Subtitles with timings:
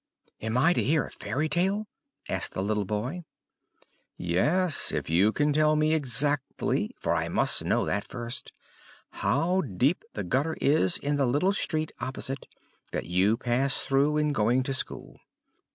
[0.41, 1.85] "Am I to hear a fairy tale?"
[2.27, 3.23] asked the little boy.
[4.17, 8.51] "Yes, if you can tell me exactly for I must know that first
[9.11, 12.47] how deep the gutter is in the little street opposite,
[12.91, 15.19] that you pass through in going to school."